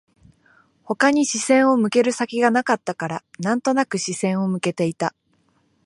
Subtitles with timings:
[0.83, 5.13] 他に視線を向ける先がなかったから、なんとなく視線を向けていた